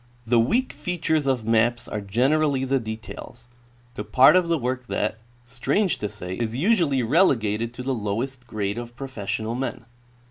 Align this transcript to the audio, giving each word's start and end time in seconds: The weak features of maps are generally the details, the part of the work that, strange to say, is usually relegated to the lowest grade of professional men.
The 0.25 0.39
weak 0.39 0.73
features 0.73 1.27
of 1.27 1.45
maps 1.45 1.87
are 1.87 2.01
generally 2.01 2.65
the 2.65 2.79
details, 2.79 3.47
the 3.93 4.03
part 4.03 4.35
of 4.35 4.47
the 4.47 4.57
work 4.57 4.87
that, 4.87 5.19
strange 5.45 5.99
to 5.99 6.09
say, 6.09 6.37
is 6.37 6.57
usually 6.57 7.03
relegated 7.03 7.71
to 7.75 7.83
the 7.83 7.93
lowest 7.93 8.47
grade 8.47 8.79
of 8.79 8.95
professional 8.95 9.53
men. 9.53 9.85